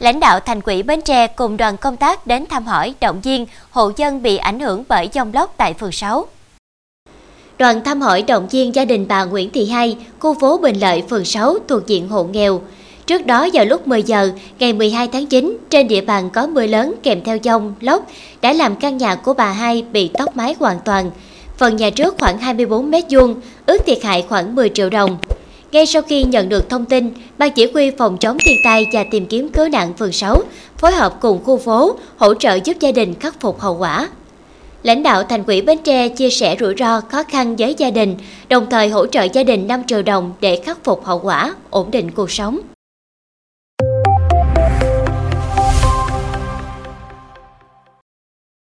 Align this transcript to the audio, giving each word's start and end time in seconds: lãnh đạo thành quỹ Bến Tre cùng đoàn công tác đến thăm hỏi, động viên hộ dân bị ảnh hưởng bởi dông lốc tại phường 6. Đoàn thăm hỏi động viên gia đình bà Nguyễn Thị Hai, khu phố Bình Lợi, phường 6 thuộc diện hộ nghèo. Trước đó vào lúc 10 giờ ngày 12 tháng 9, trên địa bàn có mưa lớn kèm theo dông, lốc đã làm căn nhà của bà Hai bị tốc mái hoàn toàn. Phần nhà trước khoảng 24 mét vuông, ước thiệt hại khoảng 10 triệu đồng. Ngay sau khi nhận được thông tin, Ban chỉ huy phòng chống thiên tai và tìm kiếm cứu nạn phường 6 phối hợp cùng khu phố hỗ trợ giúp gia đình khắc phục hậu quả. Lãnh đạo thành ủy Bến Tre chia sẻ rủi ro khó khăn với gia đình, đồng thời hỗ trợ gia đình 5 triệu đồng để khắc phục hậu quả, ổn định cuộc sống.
lãnh 0.00 0.20
đạo 0.20 0.40
thành 0.40 0.60
quỹ 0.60 0.82
Bến 0.82 1.00
Tre 1.00 1.26
cùng 1.26 1.56
đoàn 1.56 1.76
công 1.76 1.96
tác 1.96 2.26
đến 2.26 2.46
thăm 2.46 2.66
hỏi, 2.66 2.94
động 3.00 3.20
viên 3.20 3.46
hộ 3.70 3.92
dân 3.96 4.22
bị 4.22 4.36
ảnh 4.36 4.60
hưởng 4.60 4.84
bởi 4.88 5.08
dông 5.14 5.32
lốc 5.34 5.54
tại 5.56 5.74
phường 5.74 5.92
6. 5.92 6.26
Đoàn 7.58 7.84
thăm 7.84 8.00
hỏi 8.00 8.22
động 8.22 8.48
viên 8.48 8.74
gia 8.74 8.84
đình 8.84 9.08
bà 9.08 9.24
Nguyễn 9.24 9.50
Thị 9.50 9.66
Hai, 9.66 9.96
khu 10.18 10.34
phố 10.34 10.58
Bình 10.58 10.80
Lợi, 10.80 11.02
phường 11.10 11.24
6 11.24 11.56
thuộc 11.68 11.86
diện 11.86 12.08
hộ 12.08 12.24
nghèo. 12.24 12.60
Trước 13.06 13.26
đó 13.26 13.48
vào 13.52 13.64
lúc 13.64 13.88
10 13.88 14.02
giờ 14.02 14.30
ngày 14.58 14.72
12 14.72 15.08
tháng 15.12 15.26
9, 15.26 15.58
trên 15.70 15.88
địa 15.88 16.00
bàn 16.00 16.30
có 16.30 16.46
mưa 16.46 16.66
lớn 16.66 16.94
kèm 17.02 17.24
theo 17.24 17.38
dông, 17.44 17.74
lốc 17.80 18.06
đã 18.40 18.52
làm 18.52 18.76
căn 18.76 18.96
nhà 18.96 19.14
của 19.14 19.34
bà 19.34 19.52
Hai 19.52 19.82
bị 19.82 20.08
tốc 20.08 20.36
mái 20.36 20.54
hoàn 20.58 20.78
toàn. 20.84 21.10
Phần 21.56 21.76
nhà 21.76 21.90
trước 21.90 22.16
khoảng 22.18 22.38
24 22.38 22.90
mét 22.90 23.04
vuông, 23.10 23.40
ước 23.66 23.86
thiệt 23.86 24.02
hại 24.02 24.26
khoảng 24.28 24.54
10 24.54 24.68
triệu 24.68 24.90
đồng. 24.90 25.18
Ngay 25.72 25.86
sau 25.86 26.02
khi 26.02 26.22
nhận 26.22 26.48
được 26.48 26.70
thông 26.70 26.84
tin, 26.84 27.12
Ban 27.38 27.50
chỉ 27.50 27.70
huy 27.74 27.90
phòng 27.90 28.18
chống 28.18 28.38
thiên 28.44 28.56
tai 28.64 28.86
và 28.92 29.04
tìm 29.10 29.26
kiếm 29.26 29.48
cứu 29.48 29.68
nạn 29.68 29.92
phường 29.98 30.12
6 30.12 30.42
phối 30.76 30.92
hợp 30.92 31.14
cùng 31.20 31.44
khu 31.44 31.58
phố 31.58 31.96
hỗ 32.16 32.34
trợ 32.34 32.58
giúp 32.64 32.76
gia 32.80 32.92
đình 32.92 33.14
khắc 33.14 33.40
phục 33.40 33.60
hậu 33.60 33.76
quả. 33.76 34.08
Lãnh 34.82 35.02
đạo 35.02 35.22
thành 35.22 35.44
ủy 35.46 35.62
Bến 35.62 35.78
Tre 35.84 36.08
chia 36.08 36.30
sẻ 36.30 36.56
rủi 36.60 36.74
ro 36.78 37.00
khó 37.00 37.22
khăn 37.22 37.56
với 37.56 37.74
gia 37.78 37.90
đình, 37.90 38.16
đồng 38.48 38.66
thời 38.70 38.88
hỗ 38.88 39.06
trợ 39.06 39.22
gia 39.32 39.42
đình 39.42 39.68
5 39.68 39.82
triệu 39.86 40.02
đồng 40.02 40.32
để 40.40 40.56
khắc 40.64 40.84
phục 40.84 41.04
hậu 41.04 41.18
quả, 41.18 41.54
ổn 41.70 41.90
định 41.90 42.10
cuộc 42.10 42.30
sống. 42.30 42.60